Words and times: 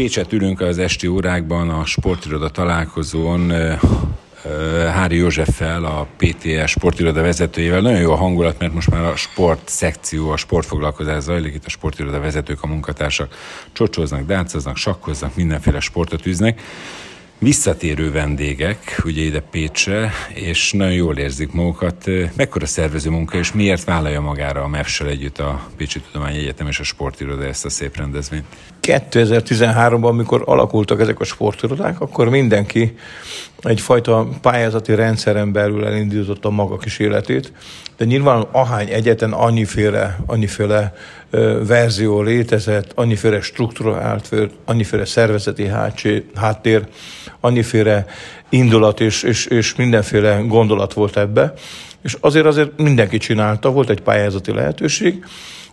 Pécset 0.00 0.32
ülünk 0.32 0.60
az 0.60 0.78
esti 0.78 1.06
órákban 1.06 1.70
a 1.70 1.84
sportiroda 1.84 2.48
találkozón 2.48 3.52
Hári 4.92 5.16
Józseffel, 5.16 5.84
a 5.84 6.06
PTS 6.16 6.70
sportiroda 6.70 7.22
vezetőjével. 7.22 7.80
Nagyon 7.80 8.00
jó 8.00 8.12
a 8.12 8.16
hangulat, 8.16 8.58
mert 8.58 8.74
most 8.74 8.90
már 8.90 9.04
a 9.04 9.16
sport 9.16 9.68
szekció, 9.68 10.30
a 10.30 10.36
sportfoglalkozás 10.36 11.22
zajlik, 11.22 11.54
itt 11.54 11.64
a 11.64 11.68
sportiroda 11.68 12.20
vezetők, 12.20 12.62
a 12.62 12.66
munkatársak 12.66 13.34
csocsoznak, 13.72 14.26
dáncoznak, 14.26 14.76
sakkoznak, 14.76 15.36
mindenféle 15.36 15.80
sportot 15.80 16.26
üznek 16.26 16.60
visszatérő 17.40 18.12
vendégek, 18.12 19.00
ugye 19.04 19.22
ide 19.22 19.40
Pécsre, 19.40 20.12
és 20.34 20.72
nagyon 20.72 20.94
jól 20.94 21.16
érzik 21.16 21.52
magukat. 21.52 22.04
Mekkora 22.36 22.66
szervező 22.66 23.10
munka, 23.10 23.38
és 23.38 23.52
miért 23.52 23.84
vállalja 23.84 24.20
magára 24.20 24.62
a 24.62 24.68
MEFS-sel 24.68 25.08
együtt 25.08 25.38
a 25.38 25.68
Pécsi 25.76 26.00
Egyetem 26.26 26.66
és 26.66 26.80
a 26.80 26.82
Sportiroda 26.82 27.44
ezt 27.44 27.64
a 27.64 27.70
szép 27.70 27.96
rendezvényt? 27.96 28.44
2013-ban, 28.82 30.08
amikor 30.08 30.42
alakultak 30.44 31.00
ezek 31.00 31.20
a 31.20 31.24
sportirodák, 31.24 32.00
akkor 32.00 32.28
mindenki 32.28 32.96
egyfajta 33.62 34.28
pályázati 34.40 34.94
rendszeren 34.94 35.52
belül 35.52 35.86
elindította 35.86 36.50
maga 36.50 36.76
kis 36.76 36.98
életét, 36.98 37.52
de 37.96 38.04
nyilván 38.04 38.46
ahány 38.50 38.88
egyetlen 38.88 39.32
annyiféle, 39.32 40.18
annyiféle 40.26 40.94
verzió 41.66 42.22
létezett, 42.22 42.92
annyiféle 42.94 43.40
struktúrált, 43.40 44.34
annyiféle 44.64 45.04
szervezeti 45.04 45.66
hátsé, 45.66 46.24
háttér, 46.34 46.86
annyiféle 47.40 48.04
indulat 48.48 49.00
és, 49.00 49.22
és, 49.22 49.46
és 49.46 49.74
mindenféle 49.74 50.40
gondolat 50.46 50.92
volt 50.92 51.16
ebbe, 51.16 51.52
és 52.02 52.16
azért 52.20 52.46
azért 52.46 52.76
mindenki 52.76 53.18
csinálta, 53.18 53.70
volt 53.70 53.90
egy 53.90 54.00
pályázati 54.00 54.52
lehetőség, 54.52 55.24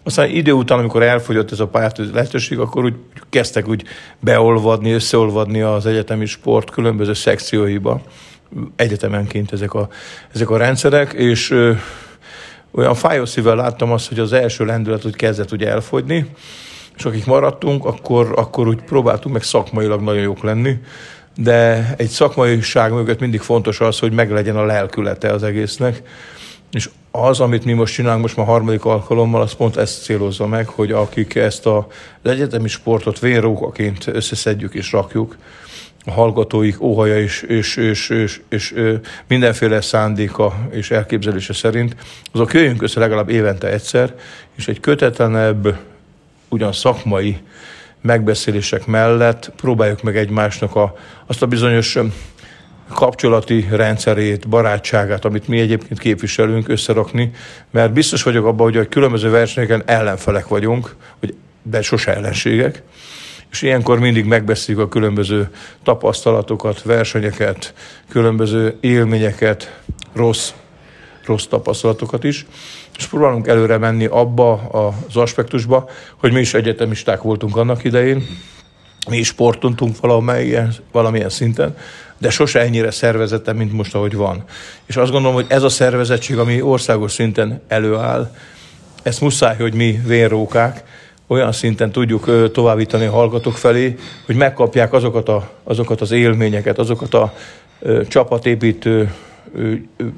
aztán 0.04 0.30
idő 0.30 0.52
után, 0.52 0.80
amikor 0.80 1.04
elfogyott 1.04 1.52
ez 1.52 1.60
a 1.60 1.68
pályázati 1.68 2.14
lehetőség, 2.14 2.60
akkor 2.60 2.84
úgy 2.84 2.96
kezdtek 3.30 3.68
úgy 3.68 3.84
beolvadni, 4.20 4.92
összeolvadni 4.92 5.62
az 5.62 5.86
egyetemi 5.86 6.26
sport 6.26 6.70
különböző 6.70 7.14
szekcióiba, 7.14 8.02
egyetemenként 8.76 9.52
ezek 9.52 9.74
a, 9.74 9.88
ezek 10.34 10.50
a 10.50 10.58
rendszerek, 10.58 11.14
és 11.14 11.52
ö, 11.52 11.74
olyan 12.72 12.96
fájó 12.96 13.26
szívvel 13.26 13.56
láttam 13.56 13.92
azt, 13.92 14.08
hogy 14.08 14.20
az 14.20 14.34
első 14.34 14.66
lendület 14.66 15.06
úgy 15.06 15.16
kezdett 15.16 15.52
ugye 15.52 15.70
elfogyni, 15.70 16.26
és 16.98 17.06
akik 17.06 17.26
maradtunk, 17.26 17.86
akkor, 17.86 18.34
akkor 18.36 18.68
úgy 18.68 18.82
próbáltunk 18.82 19.34
meg 19.36 19.44
szakmailag 19.44 20.02
nagyon 20.02 20.22
jók 20.22 20.44
lenni, 20.44 20.78
de 21.38 21.94
egy 21.98 22.10
szakmaiság 22.10 22.92
mögött 22.92 23.20
mindig 23.20 23.40
fontos 23.40 23.80
az, 23.80 24.00
hogy 24.00 24.12
meglegyen 24.12 24.56
a 24.56 24.66
lelkülete 24.66 25.32
az 25.32 25.44
egésznek, 25.44 26.02
és 26.72 26.90
az, 27.12 27.40
amit 27.40 27.66
mi 27.66 27.74
most 27.74 27.94
csinálunk 27.94 28.22
most 28.22 28.36
már 28.36 28.46
harmadik 28.46 28.86
alkalommal, 28.86 29.42
az 29.42 29.54
pont 29.54 29.78
ezt 29.78 30.04
célozza 30.04 30.48
meg, 30.48 30.68
hogy 30.68 30.92
akik 30.92 31.36
ezt 31.36 31.66
a, 31.66 31.88
az 32.22 32.32
egyetemi 32.32 32.68
sportot 32.68 33.20
vénrókaként 33.20 34.08
összeszedjük 34.08 34.74
és 34.74 34.92
rakjuk, 34.92 35.38
a 36.06 36.12
hallgatóik 36.12 36.82
óhaja 36.82 37.20
és, 37.20 37.42
és, 37.42 37.76
és, 37.76 38.10
és, 38.10 38.42
és, 38.50 38.72
és 38.72 39.00
mindenféle 39.28 39.82
szándéka 39.82 40.68
és 40.72 40.92
elképzelése 40.92 41.54
szerint, 41.54 41.96
azok 42.32 42.54
jöjjünk 42.54 42.82
össze 42.82 43.00
legalább 43.00 43.30
évente 43.30 43.68
egyszer, 43.68 44.14
és 44.56 44.68
egy 44.68 44.80
kötetlenebb, 44.80 45.78
ugyan 46.50 46.74
szakmai 46.74 47.38
megbeszélések 48.02 48.86
mellett 48.86 49.52
próbáljuk 49.56 50.02
meg 50.02 50.18
egymásnak 50.18 50.76
a, 50.76 50.96
azt 51.26 51.42
a 51.42 51.46
bizonyos 51.46 51.98
kapcsolati 52.94 53.68
rendszerét, 53.72 54.48
barátságát, 54.48 55.26
amit 55.26 55.48
mi 55.48 55.60
egyébként 55.60 56.00
képviselünk, 56.00 56.68
összerakni, 56.68 57.32
mert 57.72 57.94
biztos 57.94 58.24
vagyok 58.24 58.46
abban, 58.46 58.66
hogy 58.66 58.78
a 58.78 58.88
különböző 58.88 59.30
versenyeken 59.30 59.84
ellenfelek 59.86 60.48
vagyunk, 60.48 60.96
hogy 61.20 61.36
de 61.64 61.82
sose 61.82 62.16
ellenségek, 62.16 62.84
és 63.52 63.62
ilyenkor 63.62 64.00
mindig 64.00 64.26
megbeszéljük 64.26 64.84
a 64.84 64.88
különböző 64.88 65.50
tapasztalatokat, 65.84 66.84
versenyeket, 66.84 67.74
különböző 68.10 68.78
élményeket, 68.80 69.80
rossz, 70.14 70.52
rossz 71.28 71.46
tapasztalatokat 71.46 72.24
is, 72.24 72.46
és 72.98 73.08
próbálunk 73.08 73.48
előre 73.48 73.78
menni 73.78 74.06
abba 74.06 74.54
az 74.54 75.16
aspektusba, 75.16 75.90
hogy 76.18 76.32
mi 76.32 76.40
is 76.40 76.54
egyetemisták 76.54 77.22
voltunk 77.22 77.58
annak 77.58 77.84
idején, 77.84 78.26
mi 79.10 79.18
is 79.18 79.28
sportontunk 79.28 80.00
valamilyen, 80.00 80.74
valamilyen 80.92 81.30
szinten, 81.30 81.78
de 82.18 82.30
sose 82.30 82.60
ennyire 82.60 82.92
szervezete, 82.92 83.54
mint 83.54 83.74
most, 83.74 83.96
ahogy 83.96 84.16
van. 84.16 84.44
És 84.86 84.96
azt 84.96 85.12
gondolom, 85.12 85.36
hogy 85.36 85.46
ez 85.50 85.64
a 85.64 85.70
szervezettség, 85.70 86.38
ami 86.38 86.62
országos 86.62 87.12
szinten 87.12 87.62
előáll, 87.68 88.32
ezt 89.04 89.22
muszáj, 89.22 89.56
hogy 89.58 89.74
mi 89.74 90.00
vérrókák, 90.06 90.84
olyan 91.28 91.52
szinten 91.52 91.92
tudjuk 91.92 92.52
továbbítani 92.52 93.06
a 93.06 93.12
hallgatók 93.12 93.58
felé, 93.58 93.98
hogy 94.26 94.36
megkapják 94.36 94.94
azokat, 94.94 95.30
a, 95.30 95.50
azokat 95.64 96.02
az 96.02 96.12
élményeket, 96.12 96.80
azokat 96.80 97.14
a 97.14 97.34
ö, 97.80 98.06
csapatépítő 98.08 99.14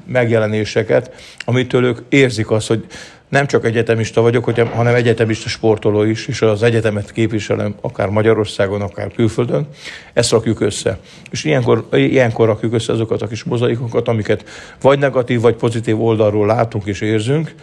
megjelenéseket, 0.06 1.14
amitől 1.44 1.84
ők 1.84 1.98
érzik 2.08 2.50
azt, 2.50 2.66
hogy 2.66 2.86
nem 3.28 3.46
csak 3.46 3.64
egyetemista 3.64 4.20
vagyok, 4.20 4.44
hanem 4.74 4.94
egyetemista 4.94 5.48
sportoló 5.48 6.02
is, 6.02 6.26
és 6.26 6.42
az 6.42 6.62
egyetemet 6.62 7.12
képviselem 7.12 7.74
akár 7.80 8.08
Magyarországon, 8.08 8.80
akár 8.80 9.12
külföldön. 9.12 9.68
Ezt 10.12 10.30
rakjuk 10.30 10.60
össze. 10.60 10.98
És 11.30 11.44
ilyenkor, 11.44 11.86
ilyenkor 11.92 12.46
rakjuk 12.46 12.72
össze 12.72 12.92
azokat 12.92 13.22
a 13.22 13.26
kis 13.26 13.44
mozaikokat, 13.44 14.08
amiket 14.08 14.44
vagy 14.80 14.98
negatív, 14.98 15.40
vagy 15.40 15.54
pozitív 15.54 16.02
oldalról 16.02 16.46
látunk 16.46 16.86
és 16.86 17.00
érzünk, 17.00 17.54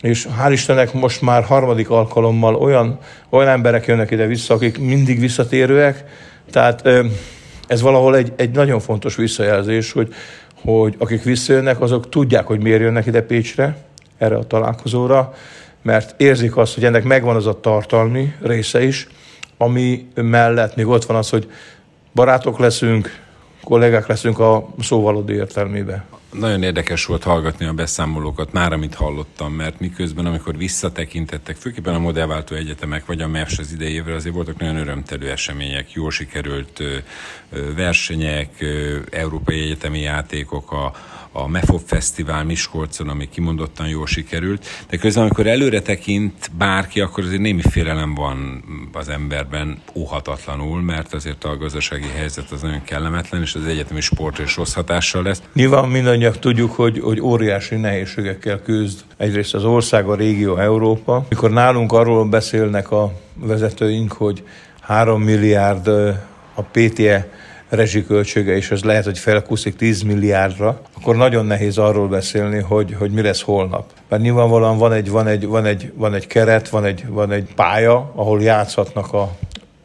és 0.00 0.26
hál' 0.40 0.52
Istennek 0.52 0.92
most 0.92 1.20
már 1.22 1.44
harmadik 1.44 1.90
alkalommal 1.90 2.54
olyan, 2.54 2.98
olyan 3.28 3.48
emberek 3.48 3.86
jönnek 3.86 4.10
ide 4.10 4.26
vissza, 4.26 4.54
akik 4.54 4.78
mindig 4.78 5.20
visszatérőek, 5.20 6.04
tehát 6.50 6.88
ez 7.66 7.80
valahol 7.80 8.16
egy, 8.16 8.32
egy 8.36 8.50
nagyon 8.50 8.80
fontos 8.80 9.16
visszajelzés, 9.16 9.92
hogy, 9.92 10.14
hogy 10.64 10.94
akik 10.98 11.22
visszajönnek, 11.22 11.80
azok 11.80 12.08
tudják, 12.08 12.46
hogy 12.46 12.62
miért 12.62 12.80
jönnek 12.80 13.06
ide 13.06 13.22
Pécsre, 13.22 13.76
erre 14.18 14.36
a 14.36 14.46
találkozóra, 14.46 15.34
mert 15.82 16.20
érzik 16.20 16.56
azt, 16.56 16.74
hogy 16.74 16.84
ennek 16.84 17.04
megvan 17.04 17.36
az 17.36 17.46
a 17.46 17.60
tartalmi 17.60 18.34
része 18.42 18.82
is, 18.82 19.08
ami 19.56 20.08
mellett 20.14 20.76
még 20.76 20.86
ott 20.86 21.04
van 21.04 21.16
az, 21.16 21.30
hogy 21.30 21.50
barátok 22.14 22.58
leszünk, 22.58 23.22
kollégák 23.64 24.06
leszünk 24.06 24.38
a 24.38 24.68
szóvalódi 24.80 25.32
értelmében. 25.32 26.04
Nagyon 26.38 26.62
érdekes 26.62 27.04
volt 27.04 27.22
hallgatni 27.22 27.66
a 27.66 27.72
beszámolókat, 27.72 28.52
már 28.52 28.72
amit 28.72 28.94
hallottam, 28.94 29.52
mert 29.52 29.80
miközben, 29.80 30.26
amikor 30.26 30.56
visszatekintettek, 30.56 31.56
főképpen 31.56 31.94
a 31.94 31.98
modellváltó 31.98 32.54
egyetemek, 32.54 33.06
vagy 33.06 33.20
a 33.20 33.28
MEVS 33.28 33.58
az 33.58 33.72
idejével, 33.72 34.14
azért 34.14 34.34
voltak 34.34 34.58
nagyon 34.58 34.76
örömtelő 34.76 35.30
események, 35.30 35.92
jól 35.92 36.10
sikerült 36.10 36.82
versenyek, 37.76 38.64
európai 39.10 39.60
egyetemi 39.60 40.00
játékok, 40.00 40.72
a, 40.72 40.92
a 41.36 41.48
MEFOP 41.48 41.82
Fesztivál 41.86 42.44
Miskolcon, 42.44 43.08
ami 43.08 43.28
kimondottan 43.28 43.88
jól 43.88 44.06
sikerült, 44.06 44.66
de 44.88 44.96
közben, 44.96 45.22
amikor 45.22 45.46
előre 45.46 45.80
tekint 45.80 46.50
bárki, 46.58 47.00
akkor 47.00 47.24
azért 47.24 47.40
némi 47.40 47.62
félelem 47.70 48.14
van 48.14 48.64
az 48.92 49.08
emberben 49.08 49.82
óhatatlanul, 49.94 50.82
mert 50.82 51.14
azért 51.14 51.44
a 51.44 51.56
gazdasági 51.56 52.08
helyzet 52.14 52.50
az 52.50 52.62
nagyon 52.62 52.82
kellemetlen, 52.82 53.42
és 53.42 53.54
az 53.54 53.66
egyetemi 53.66 54.00
sport 54.00 54.38
is 54.38 54.56
rossz 54.56 54.72
hatással 54.72 55.22
lesz. 55.22 55.42
Nyilván 55.52 55.88
mindannyian 55.88 56.23
tudjuk, 56.32 56.72
hogy, 56.72 57.00
hogy 57.00 57.20
óriási 57.20 57.76
nehézségekkel 57.76 58.60
küzd 58.62 59.00
egyrészt 59.16 59.54
az 59.54 59.64
ország, 59.64 60.08
a 60.08 60.14
régió, 60.14 60.56
Európa. 60.56 61.24
Mikor 61.28 61.50
nálunk 61.50 61.92
arról 61.92 62.24
beszélnek 62.24 62.90
a 62.90 63.12
vezetőink, 63.34 64.12
hogy 64.12 64.42
3 64.80 65.22
milliárd 65.22 65.88
a 66.54 66.62
PTE 66.70 67.28
rezsiköltsége, 67.68 68.56
és 68.56 68.70
ez 68.70 68.82
lehet, 68.82 69.04
hogy 69.04 69.18
felkuszik 69.18 69.76
10 69.76 70.02
milliárdra, 70.02 70.80
akkor 70.96 71.16
nagyon 71.16 71.46
nehéz 71.46 71.78
arról 71.78 72.08
beszélni, 72.08 72.58
hogy, 72.58 72.94
hogy 72.98 73.10
mi 73.10 73.22
lesz 73.22 73.42
holnap. 73.42 73.84
Mert 74.08 74.22
nyilvánvalóan 74.22 74.78
van 74.78 74.92
egy, 74.92 75.10
van 75.10 75.26
egy, 75.26 75.46
van 75.46 75.64
egy, 75.64 75.92
van 75.94 76.14
egy 76.14 76.26
keret, 76.26 76.68
van 76.68 76.84
egy, 76.84 77.06
van 77.08 77.30
egy 77.32 77.48
pálya, 77.54 78.12
ahol 78.14 78.42
játszhatnak 78.42 79.12
a, 79.12 79.36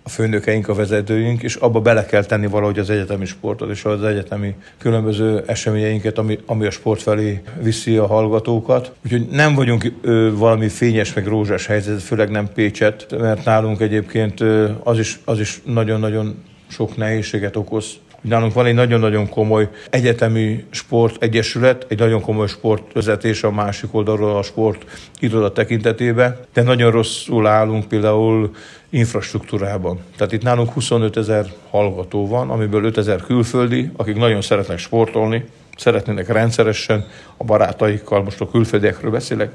a 0.09 0.11
főnökeink, 0.11 0.67
a 0.67 0.73
vezetőink, 0.73 1.43
és 1.43 1.55
abba 1.55 1.81
bele 1.81 2.05
kell 2.05 2.23
tenni 2.23 2.47
valahogy 2.47 2.79
az 2.79 2.89
egyetemi 2.89 3.25
sportot 3.25 3.69
és 3.69 3.85
az 3.85 4.03
egyetemi 4.03 4.55
különböző 4.77 5.43
eseményeinket, 5.45 6.17
ami, 6.17 6.39
ami 6.45 6.65
a 6.65 6.71
sport 6.71 7.01
felé 7.01 7.41
viszi 7.61 7.97
a 7.97 8.07
hallgatókat. 8.07 8.91
Úgyhogy 9.05 9.27
nem 9.27 9.55
vagyunk 9.55 9.91
ö, 10.01 10.31
valami 10.35 10.67
fényes 10.67 11.13
meg 11.13 11.27
rózsás 11.27 11.65
helyzet, 11.65 12.01
főleg 12.01 12.29
nem 12.29 12.49
Pécset, 12.53 13.15
mert 13.19 13.45
nálunk 13.45 13.81
egyébként 13.81 14.39
ö, 14.39 14.69
az 14.83 14.99
is, 14.99 15.19
az 15.25 15.39
is 15.39 15.61
nagyon-nagyon 15.65 16.43
sok 16.67 16.97
nehézséget 16.97 17.55
okoz. 17.55 17.99
Nálunk 18.21 18.53
van 18.53 18.65
egy 18.65 18.73
nagyon-nagyon 18.73 19.29
komoly 19.29 19.69
egyetemi 19.89 20.65
sportegyesület, 20.69 21.85
egy 21.87 21.99
nagyon 21.99 22.21
komoly 22.21 22.47
sportvezetés 22.47 23.43
a 23.43 23.51
másik 23.51 23.93
oldalról 23.93 24.37
a 24.37 24.43
sport 24.43 24.85
iroda 25.19 25.51
tekintetében, 25.51 26.37
de 26.53 26.61
nagyon 26.61 26.91
rosszul 26.91 27.47
állunk 27.47 27.87
például 27.87 28.51
infrastruktúrában. 28.89 29.99
Tehát 30.17 30.33
itt 30.33 30.43
nálunk 30.43 30.71
25 30.71 31.17
ezer 31.17 31.45
hallgató 31.69 32.27
van, 32.27 32.49
amiből 32.49 32.83
5 32.83 32.97
ezer 32.97 33.21
külföldi, 33.21 33.91
akik 33.95 34.15
nagyon 34.15 34.41
szeretnek 34.41 34.77
sportolni, 34.77 35.45
szeretnének 35.77 36.27
rendszeresen 36.27 37.07
a 37.37 37.43
barátaikkal, 37.43 38.23
most 38.23 38.41
a 38.41 38.49
külföldiekről 38.49 39.11
beszélek, 39.11 39.51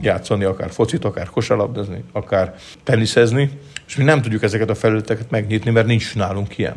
játszani, 0.00 0.44
akár 0.44 0.70
focit, 0.70 1.04
akár 1.04 1.30
kosarlabdázni, 1.30 2.04
akár 2.12 2.54
teniszezni, 2.82 3.50
és 3.86 3.96
mi 3.96 4.04
nem 4.04 4.22
tudjuk 4.22 4.42
ezeket 4.42 4.70
a 4.70 4.74
felületeket 4.74 5.30
megnyitni, 5.30 5.70
mert 5.70 5.86
nincs 5.86 6.14
nálunk 6.14 6.58
ilyen. 6.58 6.74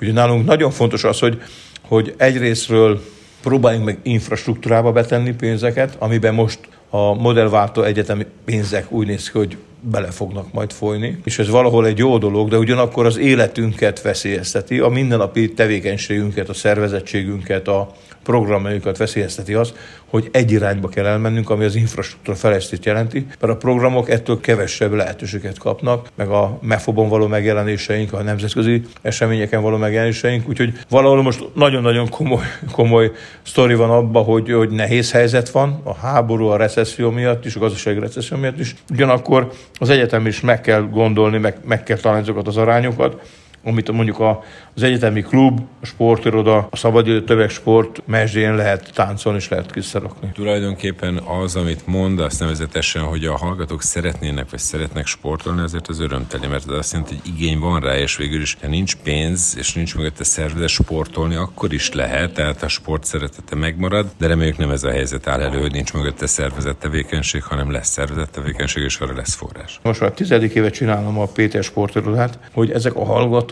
Ugye 0.00 0.12
nálunk 0.12 0.46
nagyon 0.46 0.70
fontos 0.70 1.04
az, 1.04 1.18
hogy, 1.18 1.42
hogy 1.82 2.14
egyrésztről 2.16 3.00
próbáljunk 3.42 3.84
meg 3.84 3.98
infrastruktúrába 4.02 4.92
betenni 4.92 5.32
pénzeket, 5.32 5.96
amiben 5.98 6.34
most 6.34 6.58
a 6.90 7.14
modellváltó 7.14 7.82
egyetemi 7.82 8.26
pénzek 8.44 8.92
úgy 8.92 9.06
néz 9.06 9.30
ki, 9.30 9.38
hogy 9.38 9.56
bele 9.80 10.10
fognak 10.10 10.52
majd 10.52 10.72
folyni, 10.72 11.20
és 11.24 11.38
ez 11.38 11.48
valahol 11.48 11.86
egy 11.86 11.98
jó 11.98 12.18
dolog, 12.18 12.48
de 12.48 12.58
ugyanakkor 12.58 13.06
az 13.06 13.18
életünket 13.18 14.02
veszélyezteti, 14.02 14.78
a 14.78 14.88
mindennapi 14.88 15.52
tevékenységünket, 15.52 16.48
a 16.48 16.54
szervezettségünket, 16.54 17.68
a 17.68 17.92
programjaikat 18.22 18.96
veszélyezteti 18.96 19.54
az, 19.54 19.72
hogy 20.06 20.28
egy 20.32 20.50
irányba 20.50 20.88
kell 20.88 21.06
elmennünk, 21.06 21.50
ami 21.50 21.64
az 21.64 21.74
infrastruktúra 21.74 22.36
fejlesztést 22.36 22.84
jelenti, 22.84 23.26
mert 23.40 23.52
a 23.52 23.56
programok 23.56 24.10
ettől 24.10 24.40
kevesebb 24.40 24.92
lehetőséget 24.92 25.58
kapnak, 25.58 26.08
meg 26.14 26.28
a 26.28 26.58
MEFOBon 26.62 27.08
való 27.08 27.26
megjelenéseink, 27.26 28.12
a 28.12 28.22
nemzetközi 28.22 28.82
eseményeken 29.02 29.62
való 29.62 29.76
megjelenéseink, 29.76 30.48
úgyhogy 30.48 30.72
valahol 30.88 31.22
most 31.22 31.44
nagyon-nagyon 31.54 32.08
komoly, 32.08 32.44
komoly 32.72 33.10
sztori 33.42 33.74
van 33.74 33.90
abban, 33.90 34.24
hogy, 34.24 34.52
hogy 34.52 34.70
nehéz 34.70 35.12
helyzet 35.12 35.50
van, 35.50 35.80
a 35.82 35.94
háború, 35.94 36.46
a 36.46 36.56
recesszió 36.56 37.10
miatt 37.10 37.44
is, 37.44 37.54
a 37.54 37.58
gazdasági 37.58 37.98
recesszió 37.98 38.36
miatt 38.36 38.58
is. 38.58 38.74
Ugyanakkor 38.90 39.52
az 39.78 39.88
egyetem 39.88 40.26
is 40.26 40.40
meg 40.40 40.60
kell 40.60 40.82
gondolni, 40.82 41.38
meg, 41.38 41.56
meg 41.64 41.82
kell 41.82 41.96
találni 41.96 42.22
azokat 42.22 42.46
az 42.46 42.56
arányokat, 42.56 43.22
amit 43.64 43.92
mondjuk 43.92 44.18
a, 44.18 44.42
az 44.74 44.82
egyetemi 44.82 45.22
klub, 45.22 45.60
a 45.80 45.86
sportiroda, 45.86 46.68
a 46.70 46.76
szabadidő 46.76 47.24
tömegsport 47.24 48.02
mesdjén 48.06 48.54
lehet 48.54 48.90
táncolni 48.94 49.38
és 49.38 49.48
lehet 49.48 49.72
kiszerakni. 49.72 50.30
Tulajdonképpen 50.34 51.16
az, 51.16 51.56
amit 51.56 51.86
mond, 51.86 52.20
azt 52.20 52.40
nevezetesen, 52.40 53.02
hogy 53.02 53.24
a 53.24 53.36
hallgatók 53.36 53.82
szeretnének 53.82 54.50
vagy 54.50 54.60
szeretnek 54.60 55.06
sportolni, 55.06 55.62
ezért 55.62 55.88
az 55.88 56.00
örömteli, 56.00 56.46
mert 56.46 56.64
az 56.68 56.78
azt 56.78 56.92
jelenti, 56.92 57.14
hogy 57.14 57.32
igény 57.34 57.58
van 57.58 57.80
rá, 57.80 57.96
és 57.96 58.16
végül 58.16 58.40
is, 58.40 58.56
ha 58.60 58.68
nincs 58.68 58.96
pénz, 58.96 59.54
és 59.58 59.74
nincs 59.74 59.96
mögötte 59.96 60.24
szervezet 60.24 60.68
sportolni, 60.68 61.34
akkor 61.34 61.72
is 61.72 61.92
lehet, 61.92 62.32
tehát 62.34 62.62
a 62.62 62.68
sport 62.68 63.04
szeretete 63.04 63.56
megmarad, 63.56 64.06
de 64.18 64.26
reméljük 64.26 64.56
nem 64.56 64.70
ez 64.70 64.84
a 64.84 64.90
helyzet 64.90 65.26
áll 65.26 65.40
elő, 65.40 65.60
hogy 65.60 65.72
nincs 65.72 65.92
mögötte 65.92 66.26
szervezett 66.26 66.78
tevékenység, 66.78 67.42
hanem 67.42 67.70
lesz 67.70 67.88
szervezett 67.88 68.32
tevékenység, 68.32 68.82
és 68.82 68.98
arra 68.98 69.14
lesz 69.14 69.34
forrás. 69.34 69.80
Most 69.82 70.00
már 70.00 70.10
tizedik 70.10 70.54
éve 70.54 70.70
csinálom 70.70 71.18
a 71.18 71.26
Péter 71.26 71.62
sportirodát, 71.62 72.38
hogy 72.52 72.70
ezek 72.70 72.94
a 72.94 73.04
hallgatók 73.04 73.49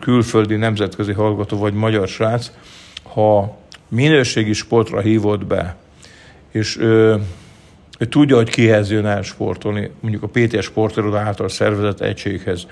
külföldi 0.00 0.56
nemzetközi 0.56 1.12
hallgató 1.12 1.58
vagy 1.58 1.74
magyar 1.74 2.08
srác, 2.08 2.50
ha 3.02 3.56
minőségi 3.88 4.52
sportra 4.52 5.00
hívott 5.00 5.46
be, 5.46 5.76
és 6.50 6.76
ő, 6.78 7.20
ő 7.98 8.06
tudja, 8.06 8.36
hogy 8.36 8.50
kihez 8.50 8.90
jön 8.90 9.06
el 9.06 9.22
sportolni, 9.22 9.90
mondjuk 10.00 10.22
a 10.22 10.28
PT 10.28 10.62
sportiroda 10.62 11.18
által 11.18 11.48
szervezett 11.48 12.00
egységhez, 12.00 12.66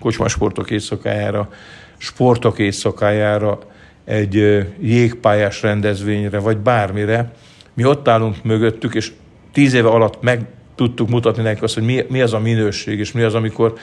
kocsmasportok 0.00 0.70
éjszakájára, 0.70 1.48
sportok 1.96 2.58
éjszakájára, 2.58 3.58
egy 4.04 4.64
jégpályás 4.80 5.62
rendezvényre, 5.62 6.38
vagy 6.38 6.56
bármire, 6.56 7.32
mi 7.74 7.84
ott 7.84 8.08
állunk 8.08 8.42
mögöttük, 8.42 8.94
és 8.94 9.12
tíz 9.52 9.74
éve 9.74 9.88
alatt 9.88 10.22
meg 10.22 10.46
tudtuk 10.74 11.08
mutatni 11.08 11.42
nekik 11.42 11.62
azt, 11.62 11.74
hogy 11.74 11.82
mi, 11.82 12.04
mi 12.08 12.20
az 12.20 12.32
a 12.32 12.38
minőség, 12.38 12.98
és 12.98 13.12
mi 13.12 13.22
az, 13.22 13.34
amikor 13.34 13.74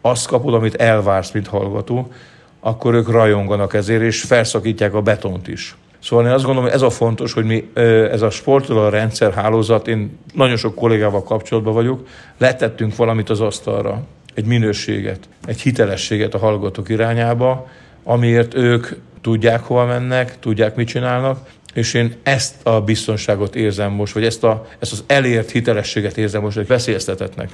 azt 0.00 0.26
kapod, 0.26 0.54
amit 0.54 0.74
elvársz, 0.74 1.30
mint 1.30 1.46
hallgató, 1.46 2.12
akkor 2.60 2.94
ők 2.94 3.08
rajonganak 3.10 3.74
ezért, 3.74 4.02
és 4.02 4.22
felszakítják 4.22 4.94
a 4.94 5.02
betont 5.02 5.48
is. 5.48 5.76
Szóval 6.02 6.26
én 6.26 6.32
azt 6.32 6.44
gondolom, 6.44 6.68
hogy 6.68 6.78
ez 6.78 6.82
a 6.82 6.90
fontos, 6.90 7.32
hogy 7.32 7.44
mi, 7.44 7.70
ez 8.10 8.22
a 8.22 8.30
sportoló 8.30 8.88
rendszer 8.88 9.32
hálózat, 9.32 9.88
én 9.88 10.18
nagyon 10.34 10.56
sok 10.56 10.74
kollégával 10.74 11.22
kapcsolatban 11.22 11.74
vagyok, 11.74 12.06
letettünk 12.38 12.96
valamit 12.96 13.30
az 13.30 13.40
asztalra, 13.40 14.02
egy 14.34 14.44
minőséget, 14.44 15.28
egy 15.44 15.60
hitelességet 15.60 16.34
a 16.34 16.38
hallgatók 16.38 16.88
irányába, 16.88 17.68
amiért 18.04 18.54
ők 18.54 18.86
tudják, 19.20 19.60
hova 19.60 19.84
mennek, 19.84 20.38
tudják, 20.38 20.76
mit 20.76 20.88
csinálnak, 20.88 21.38
és 21.74 21.94
én 21.94 22.14
ezt 22.22 22.66
a 22.66 22.80
biztonságot 22.80 23.56
érzem 23.56 23.92
most, 23.92 24.14
vagy 24.14 24.24
ezt, 24.24 24.44
a, 24.44 24.66
ezt 24.78 24.92
az 24.92 25.04
elért 25.06 25.50
hitelességet 25.50 26.18
érzem 26.18 26.42
most, 26.42 26.56
hogy 26.56 26.66
veszélyeztetetnek. 26.66 27.50